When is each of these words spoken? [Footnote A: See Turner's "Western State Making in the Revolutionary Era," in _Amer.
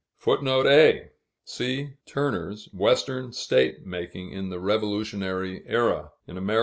[Footnote 0.17 0.65
A: 0.65 1.11
See 1.45 1.89
Turner's 2.07 2.67
"Western 2.73 3.33
State 3.33 3.85
Making 3.85 4.31
in 4.31 4.49
the 4.49 4.59
Revolutionary 4.59 5.61
Era," 5.67 6.09
in 6.25 6.37
_Amer. 6.37 6.59